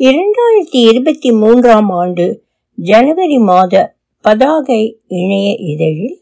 [0.00, 2.42] இரண்டாயிரத்தி இருபத்தி மூன்றாம் ஆண்டு
[2.74, 6.18] ஜனவரி மாத பதாகை இணைய இதழில்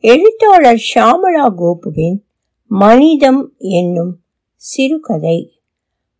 [0.00, 2.24] எழுத்தாளர் ஷாமலா கோபுவின்
[2.66, 4.18] மனிதம் என்னும்
[4.54, 5.60] சிறுகதை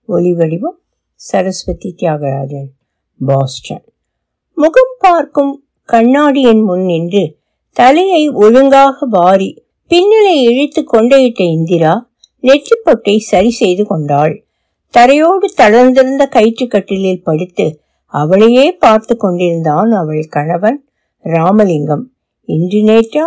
[0.09, 0.79] ஒலிவடிவம்
[1.15, 2.69] சரஸ்வதி தியாகராஜன்
[3.19, 3.85] பாஸ்டன்.
[4.55, 7.39] முகம் பார்க்கும் கண்ணாடியின் முன் நின்று
[7.73, 12.11] தலையை ஒழுங்காக வாரி பின்னலை இழுத்து கொண்டையிட்ட இந்திரா
[12.43, 14.45] நெற்றிப்பொட்டை சரி செய்து கொண்டாள்.
[14.93, 20.89] தரையோடு தளர்ந்திருந்த கயிற்றுக்கட்டிலில் படுத்து அவளையே பார்த்து கொண்டிருந்தான் அவள் கணவன்
[21.23, 22.11] ராமலிங்கம்.
[22.45, 23.27] இன்று நேற்றா?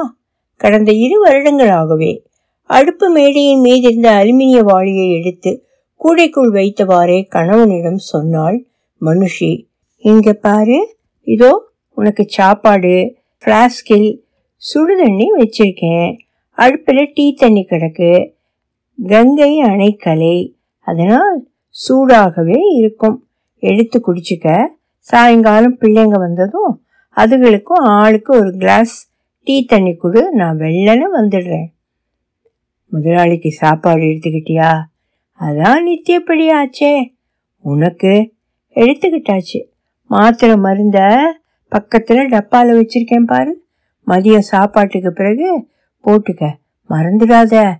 [0.55, 2.23] கடந்த இரு வருடங்களாகவே.
[2.63, 5.65] அடுப்பு மேடையின் மீதிருந்த அலுமினிய வாளியை எடுத்து
[5.95, 8.65] கூடைக்குள் வைத்தவாறே கணவனிடம் சொன்னாள்
[9.01, 14.19] மனுஷி இங்க பாரு இதோ உனக்கு சாப்பாடு ஃப்ளாஸ்கில்
[14.73, 16.17] சுடுதண்ணி வச்சிருக்கேன்.
[16.51, 18.31] அடுப்பில் டீ தண்ணி கிடக்கு.
[19.07, 20.53] கங்கை அணைக்கலை.
[20.79, 21.44] அதனால்
[21.75, 23.27] சூடாகவே இருக்கும்.
[23.59, 24.67] எடுத்து குடிச்சிக்க.
[24.97, 29.11] சாயங்காலம் பிள்ளைங்க வந்ததும் அதுகளுக்கும் ஆளுக்கு ஒரு கிளாஸ்
[29.43, 31.65] டீ தண்ணி கொடு நான் வெள்ளன வந்துடுறேன்.
[32.87, 34.81] முதலாளிக்கு சாப்பாடு எடுத்துக்கிட்டியா?
[35.39, 37.15] அதான் நித்தியப்படி ஆச்சே.
[37.59, 38.33] உனக்கு?
[38.75, 39.63] எடுத்துக்கிட்டாச்சு.
[40.07, 41.21] மாத்திரை மருந்த
[41.69, 43.63] பக்கத்தில் டப்பாவில் வச்சிருக்கேன் பாரு.
[44.07, 45.67] மதியம் சாப்பாட்டுக்கு பிறகு
[46.05, 46.51] போட்டுக்க.
[46.89, 47.73] மறந்துடாத.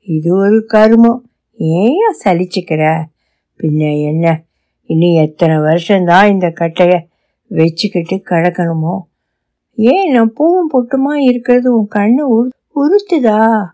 [0.00, 1.30] இது ஒரு கருமம்.
[1.56, 3.02] ஏன் சலிச்சுக்கிற?
[3.60, 4.42] பின்ன என்ன?
[4.86, 7.08] இனி எத்தனை வருஷம்தான் இந்த கட்டையை
[7.46, 8.98] வச்சுக்கிட்டு கிடக்கணுமோ?
[9.74, 13.64] ஏன் நான் பூவும் பொட்டுமா இருக்கிறது உன் கண்ணு உரு உறுத்துதா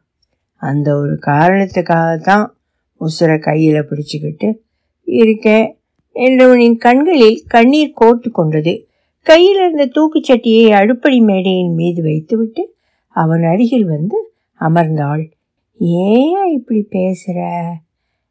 [0.56, 2.56] அந்த ஒரு காரணத்துக்காக தான்
[3.00, 4.58] உசுரை கையில் பிடிச்சிக்கிட்டு
[5.02, 5.76] இருக்கேன்
[6.14, 8.88] என்றவனின் கண்களில் கண்ணீர் கோர்த்து கொண்டது.
[9.22, 12.74] கையில் இருந்த தூக்குச்சட்டியை அடுப்படி மேடையின் மீது வைத்துவிட்டு
[13.08, 15.30] அவன் அருகில் வந்து அமர்ந்தாள்.
[15.78, 17.62] ஏன் இப்படி பேசுற?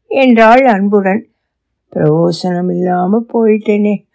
[0.07, 1.30] என்றாள் அன்புடன்
[1.95, 4.05] பிரவோசனம் இல்லாம போயிட்டேனே.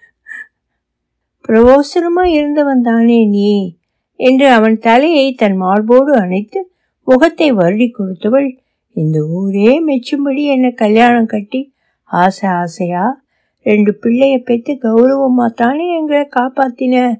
[1.48, 3.78] பிரவோசனமாக இருந்தவன் தானே நீ?
[4.16, 6.72] என்று அவன் தலையை தன் மார்போடு அணைத்து
[7.04, 8.56] முகத்தை வருடி கொடுத்தவள்
[8.92, 11.74] இந்த ஊரே மெச்சும்படி என்னை கல்யாணம் கட்டி
[12.04, 13.24] ஆசை ஆசையா?
[13.62, 17.14] ரெண்டு பிள்ளைய பெற்று கௌரவமா தானே எங்களை காப்பாத்தின?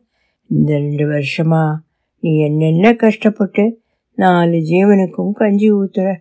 [0.47, 1.75] இந்த ரெண்டு வருஷமா
[2.19, 3.80] நீ என்னென்ன கஷ்டப்பட்டு
[4.14, 6.14] நாலு ஜீவனுக்கும் கஞ்சி ஊத்துற?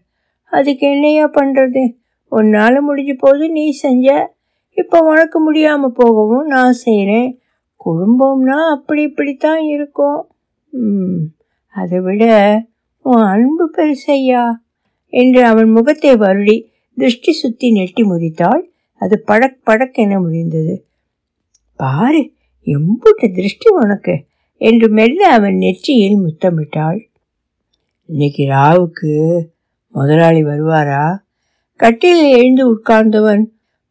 [0.46, 1.84] அதுக்கு என்னையா பண்றது?
[2.28, 4.34] உன்னால் முடிஞ்ச போது நீ செஞ்ச
[4.75, 7.40] இப்போ உனக்கு முடியாமல் போகவும் நான் செய்கிறேன்
[7.86, 10.22] குடும்பம்னா அப்படி இப்படித்தான் இருக்கும்.
[11.75, 12.24] அதை விட
[13.06, 14.44] உன் அன்பு பெருசையா?
[15.14, 16.58] என்று அவன் முகத்தை வருடி
[16.97, 18.64] திருஷ்டி சுத்தி நெட்டி முறித்தாள்.
[19.02, 20.75] அது படக் படக் என முறிந்தது.
[21.80, 22.22] பாரு
[22.68, 24.16] எம்புட்ட திருஷ்டி உனக்கு
[24.62, 27.00] என்று மெல்ல அவன் நெற்றியில் முத்தமிட்டாள்.
[28.09, 29.12] இன்னைக்கு ராவுக்கு
[29.96, 31.06] முதலாளி வருவாரா?
[31.80, 33.44] கட்டிலில் எழுந்து உட்கார்ந்தவன்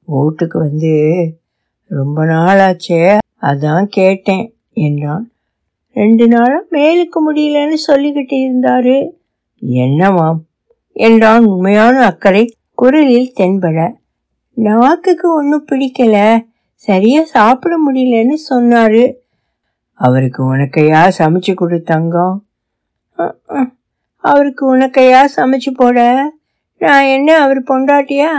[0.05, 0.93] வீட்டுக்கு வந்து
[1.89, 5.31] ரொம்ப நாளாச்சே அதான் கேட்டேன் என்றான்.
[5.95, 9.11] ரெண்டு நாளாக மேலுக்கு முடியலன்னு சொல்லிக்கிட்டு இருந்தாரு.
[9.67, 10.39] என்னவாம்?
[10.93, 13.93] என்றான் உண்மையான அக்கறை குரலில் தென்பட.
[14.55, 16.45] நாக்குக்கு ஒன்றும் பிடிக்கல
[16.75, 19.15] சரியா சாப்பிட முடியலன்னு சொன்னாரு.
[19.93, 22.45] அவருக்கு உனக்கையா சமைச்சு கொடு தங்கம்.
[24.17, 26.31] அவருக்கு உனக்கையா சமைச்சு போட?
[26.79, 28.31] நான் என்ன அவர் பொண்டாட்டியா?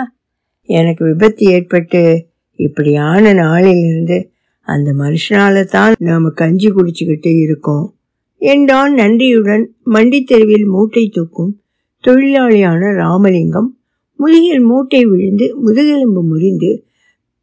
[0.66, 7.96] எனக்கு விபத்து ஏற்பட்டு இப்படியான நாளிலிருந்து அந்த மனுஷனால தான் நாம கஞ்சி குடிச்சுக்கிட்டு இருக்கோம்.
[8.38, 11.62] என்றான் நன்றியுடன் மண்டித் தெருவில் மூட்டை தூக்கும்
[12.08, 13.78] தொழிலாளியான ராமலிங்கம்.
[14.16, 16.86] முதுகில் மூட்டை விழுந்து முதுகெலும்பு முறிந்து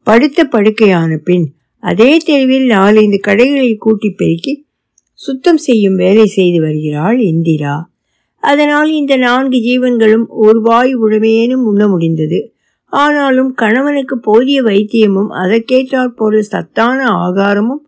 [0.03, 4.67] படுத்த படுக்கையான பின் அதே தெருவில் நாலைந்து கடைகளை கூட்டி பெருக்கி
[5.15, 7.91] சுத்தம் செய்யும் வேலை செய்து வருகிறாள் இந்திரா.
[8.39, 12.52] அதனால் இந்த நான்கு ஜீவன்களும் ஒரு வாய் உடமையேனும் உண்ண முடிந்தது.
[12.93, 17.83] ஆனாலும் கணவனுக்கு போதிய வைத்தியமும் அதற்கேற்றாற் போல சத்தான ஆகாரமும்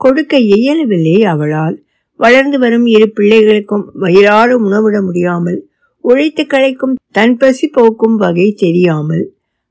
[0.00, 1.76] கொடுக்க இயலவில்லை அவளால்.
[2.20, 5.60] வளர்ந்து வரும் இரு பிள்ளைகளுக்கும் வயிறாறு உணவிட முடியாமல்
[6.04, 9.24] உழைத்து களைக்கும் தன் பசி போக்கும் வகை தெரியாமல்.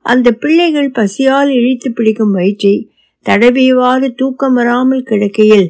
[0.06, 2.76] அந்த பிள்ளைகள் பசியால் இழித்து பிடிக்கும் வயிற்றை
[3.26, 5.68] தடவியவாறு தூக்கம் வராமல் கிடக்கையில்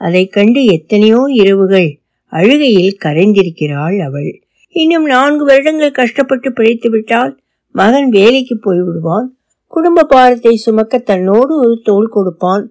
[0.00, 1.88] அதை கண்டு எத்தனையோ இரவுகள்
[2.32, 4.30] அழுகையில் கரைந்திருக்கிறாள் அவள்.
[4.76, 7.32] இன்னும் நான்கு வருடங்கள் கஷ்டப்பட்டு பிழைத்து விட்டால்
[7.78, 9.28] மகன் வேலைக்கு போய்விடுவான்.
[9.72, 12.64] குடும்ப பாரத்தை சுமக்க தன்னோடு ஒரு தோள் கொடுப்பான்.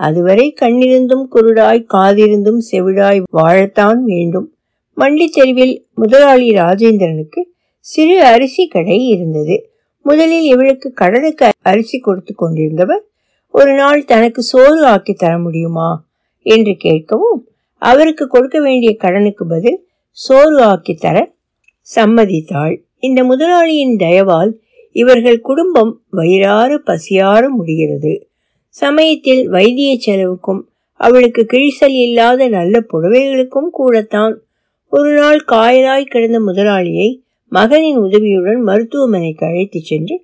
[0.00, 4.48] அதுவரை கண்ணிருந்தும் குருடாய் காதிருந்தும் செவிடாய் வாழத்தான் வேண்டும்.
[4.96, 7.40] மண்டி தெருவில் முதலாளி ராஜேந்திரனுக்கு
[7.86, 9.56] சிறு அரிசி கடை இருந்தது.
[10.06, 13.02] முதலில் இவளுக்கு கடனுக்கு அரிசி கொடுத்து கொண்டிருந்தவர்
[13.54, 15.88] ஒரு நாள் தனக்கு சோறு ஆக்கி தர முடியுமா?
[16.46, 17.40] என்று கேட்கவும்
[17.82, 19.78] அவருக்கு கொடுக்க வேண்டிய கடனுக்கு பதில்
[20.16, 21.16] சோறு ஆக்கி தர
[21.88, 22.74] சம்மதித்தாள்.
[23.00, 24.52] இந்த முதலாளியின் தயவால்
[24.92, 28.28] இவர்கள் குடும்பம் வயிறாறு பசியாறு முடிகிறது.
[28.68, 30.62] சமயத்தில் வைத்திய செலவுக்கும்
[31.00, 34.42] அவளுக்கு கிழிசல் இல்லாத நல்ல புடவைகளுக்கும் கூடத்தான்.
[34.92, 37.08] ஒரு நாள் காயலாய் கிடந்த முதலாளியை
[37.48, 40.16] மகனின் உதவியுடன் மருத்துவமனைக்கு அழைத்துச் சென்று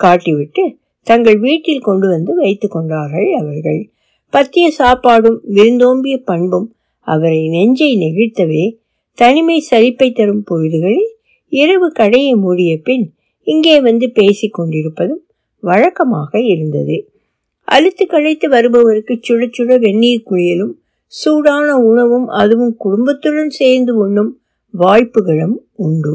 [0.00, 3.80] காட்டிவிட்டு தங்கள் வீட்டில் கொண்டு வந்து வைத்துக் கொண்டார்கள் அவர்கள்.
[4.32, 8.64] பத்திய சாப்பாடும் விருந்தோம்பிய பண்பும் அவரை நெஞ்சை நெகிழ்த்தவே
[9.14, 11.09] தனிமை சலிப்பை தரும் பொழுதுகளில்
[11.52, 13.06] இரவு கடையை மூடிய பின்
[13.46, 15.22] இங்கே வந்து பேசிக் கொண்டிருப்பதும்
[15.62, 16.96] வழக்கமாக இருந்தது.
[17.68, 20.74] அழுத்து களைத்து வருபவருக்கு சுட சுட வெந்நீர் குளியலும்
[21.12, 24.30] சூடான உணவும் அதுவும் குடும்பத்துடன் சேர்ந்து உண்ணும்
[24.74, 26.14] வாய்ப்புகளும் உண்டு.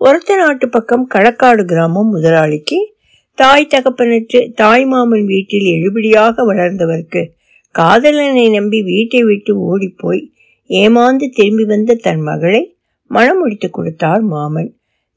[0.00, 2.78] ஒரத்த நாட்டு பக்கம் களக்காடு கிராமம் முதலாளிக்கு
[3.38, 7.22] தாய் தகப்பனற்று தாய் மாமன் வீட்டில் எழுபடியாக வளர்ந்தவருக்கு
[7.74, 10.22] காதலனை நம்பி வீட்டை விட்டு ஓடிப்போய்
[10.70, 12.62] ஏமாந்து திரும்பி வந்த தன் மகளை
[13.10, 14.70] மனம் முடித்து கொடுத்தார் மாமன்.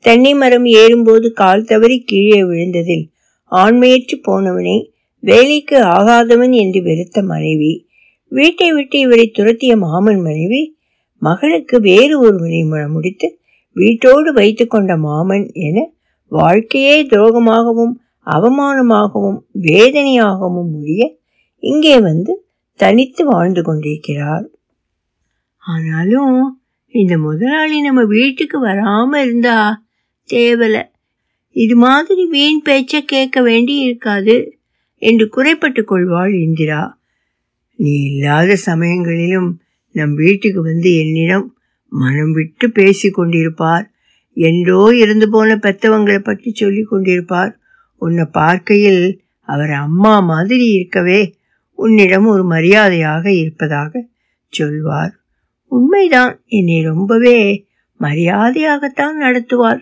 [0.05, 3.05] தென்னை மரம் ஏறும்போது கால் தவறி கீழே விழுந்ததில்
[3.51, 4.77] ஆண்மையற்று போனவனை
[5.23, 7.71] வேலைக்கு ஆகாதவன் என்று வெறுத்த மனைவி.
[8.31, 10.61] வீட்டை விட்டு இவரை துரத்திய மாமன் மனைவி
[11.21, 13.27] மகளுக்கு வேறு ஒருவனை மனம் முடித்து
[13.75, 15.77] வீட்டோடு வைத்து கொண்ட மாமன் என
[16.31, 17.93] வாழ்க்கையே துரோகமாகவும்
[18.27, 21.03] அவமானமாகவும் வேதனையாகவும் முடிய
[21.63, 22.33] இங்கே வந்து
[22.79, 24.45] தனித்து வாழ்ந்து கொண்டிருக்கிறார்.
[25.63, 26.37] ஆனாலும்
[26.91, 29.85] இந்த முதலாளி நம்ம வீட்டுக்கு வராம இருந்தா
[30.29, 30.83] தேவல.
[31.51, 34.59] இது மாதிரி வீண் பேச்ச கேட்க வேண்டி இருக்காது
[34.95, 36.97] என்று குறைப்பட்டு கொள்வாள் இந்திரா.
[37.75, 41.55] நீ இல்லாத சமயங்களிலும் நம் வீட்டுக்கு வந்து என்னிடம்
[41.87, 43.85] மனம் விட்டு பேசி கொண்டிருப்பார்.
[44.33, 47.53] என்றோ இருந்து போன பெத்தவங்களை பற்றி சொல்லி கொண்டிருப்பார்.
[47.95, 51.35] உன்னை பார்க்கையில் அவர் அம்மா மாதிரி இருக்கவே
[51.73, 54.07] உன்னிடம் ஒரு மரியாதையாக இருப்பதாக
[54.49, 55.18] சொல்வார்.
[55.71, 56.33] உண்மைதான்.
[56.47, 57.39] என்னை ரொம்பவே
[57.99, 59.81] மரியாதையாகத்தான் நடத்துவார்.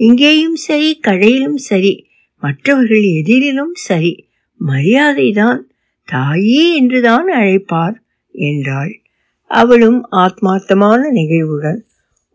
[0.00, 1.94] இங்கேயும் சரி கடையிலும் சரி
[2.42, 4.12] மற்றவர்கள் எதிரிலும் சரி
[4.60, 5.60] மரியாதைதான்
[6.08, 7.96] தாயே என்றுதான் அழைப்பார்
[8.34, 8.92] என்றாள்.
[9.50, 11.80] அவளும் ஆத்மார்த்தமான நிகழ்வுடன்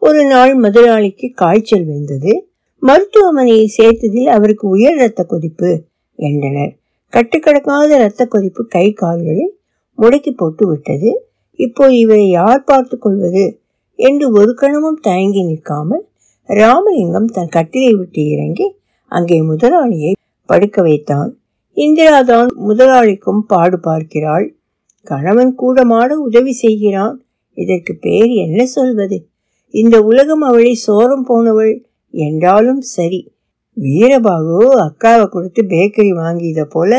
[0.01, 2.33] ஒரு நாள் முதலாளிக்கு காய்ச்சல் வந்தது.
[2.81, 5.69] மருத்துவமனையை சேர்த்ததில் அவருக்கு உயர் இரத்த கொதிப்பு
[6.19, 6.73] என்றனர்.
[7.13, 9.45] கட்டுக்கடக்காத இரத்த கொதிப்பு கை கால்களை
[9.97, 11.11] முடக்கி போட்டு விட்டது
[11.65, 13.45] இப்போ இவரை யார் பார்த்து கொள்வது
[13.99, 16.03] என்று ஒரு கணமும் தயங்கி நிற்காமல்
[16.49, 18.67] ராமலிங்கம் தன் கட்டிலை விட்டு இறங்கி
[19.11, 20.11] அங்கே முதலாளியை
[20.49, 21.29] படுக்க வைத்தான்.
[21.77, 24.45] இந்திராதான் முதலாளிக்கும் பாடு பார்க்கிறாள்.
[25.07, 27.15] கணவன் கூடமாட உதவி செய்கிறான்.
[27.57, 29.17] இதற்கு பேர் என்ன சொல்வது?
[29.73, 31.73] இந்த உலகம் அவளை சோரம் போனவள்
[32.13, 33.21] என்றாலும் சரி.
[33.77, 36.93] வீரபாகு அக்காவை கொடுத்து பேக்கரி வாங்கியத போல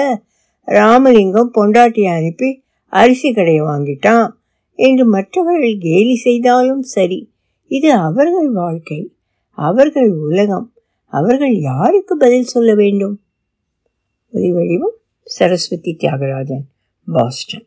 [0.68, 2.48] ராமலிங்கம் பொண்டாட்டியை அனுப்பி
[2.92, 4.26] அரிசி கடையை வாங்கிட்டான்.
[4.74, 7.32] என்று மற்றவர்கள் கேலி செய்தாலும் சரி
[7.66, 9.12] இது அவர்கள் வாழ்க்கை
[9.50, 10.72] அவர்கள் உலகம்
[11.06, 13.22] அவர்கள் யாருக்கு பதில் சொல்ல வேண்டும்?
[14.32, 16.64] ஒலி வடிவம் சரஸ்வதி தியாகராஜன்
[17.12, 17.66] பாஸ்டன்.